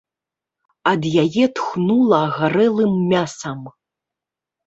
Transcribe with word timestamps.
Ад 0.91 1.01
яе 1.23 1.45
тхнула 1.59 2.21
гарэлым 2.37 2.93
мясам. 3.13 3.61